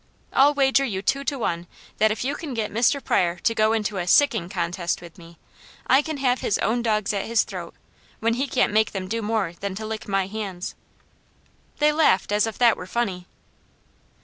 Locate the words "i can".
5.85-6.17